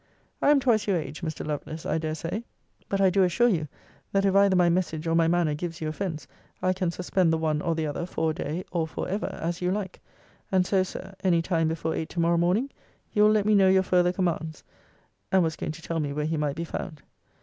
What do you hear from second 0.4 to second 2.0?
I am twice your age, Mr. Lovelace, I